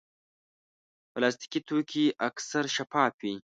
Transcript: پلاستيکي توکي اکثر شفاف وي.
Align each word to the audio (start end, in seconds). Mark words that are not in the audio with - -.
پلاستيکي 1.13 1.59
توکي 1.67 2.05
اکثر 2.27 2.63
شفاف 2.75 3.13
وي. 3.23 3.35